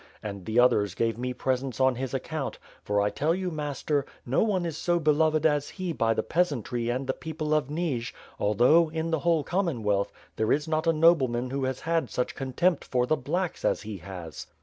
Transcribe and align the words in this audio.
And 0.23 0.45
the 0.47 0.59
others 0.59 0.93
also 0.93 0.95
gave 0.97 1.19
me 1.19 1.31
presents 1.31 1.79
on 1.79 1.93
his 1.93 2.11
account; 2.15 2.57
for 2.83 2.99
I 2.99 3.11
tell 3.11 3.35
you, 3.35 3.51
master, 3.51 4.03
no 4.25 4.41
one 4.41 4.65
is 4.65 4.75
so 4.75 4.99
beloved 4.99 5.45
as 5.45 5.69
he 5.69 5.93
by 5.93 6.15
the 6.15 6.23
peasantry 6.23 6.89
and 6.89 7.05
the 7.05 7.13
people 7.13 7.53
of 7.53 7.67
Nij, 7.67 8.11
al 8.39 8.55
though, 8.55 8.89
in 8.89 9.11
the 9.11 9.19
whole 9.19 9.43
Commonwealth, 9.43 10.11
there 10.37 10.51
is 10.51 10.67
not 10.67 10.87
a 10.87 10.91
noble 10.93 11.27
man 11.27 11.51
who 11.51 11.65
had 11.65 12.09
such 12.09 12.31
a 12.31 12.35
contempt 12.35 12.83
for 12.83 13.05
the 13.05 13.15
'blacks' 13.15 13.63
as 13.63 13.83
he 13.83 13.97
has. 13.97 14.47